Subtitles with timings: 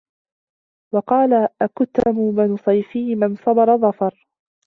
[0.95, 4.27] وَقَالَ أَكْثَمُ بْنُ صَيْفِيٍّ مَنْ صَبَرَ ظَفِرَ